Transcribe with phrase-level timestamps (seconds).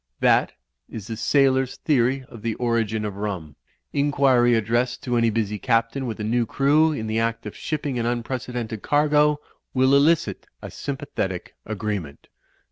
[0.19, 0.53] That
[0.89, 3.55] is the sailor's theory of the origin of rum.
[3.93, 7.83] Inquiry addressed to any busy Captain with a new crew in the act of ship
[7.83, 9.39] ping an unprecedented cargo,
[9.75, 12.29] will elicit a sympathetic agreement."